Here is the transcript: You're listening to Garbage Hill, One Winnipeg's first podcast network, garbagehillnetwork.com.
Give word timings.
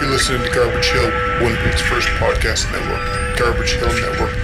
You're 0.00 0.10
listening 0.10 0.42
to 0.44 0.50
Garbage 0.54 0.86
Hill, 0.90 1.10
One 1.42 1.52
Winnipeg's 1.52 1.82
first 1.82 2.06
podcast 2.22 2.70
network, 2.70 3.02
garbagehillnetwork.com. 3.36 4.37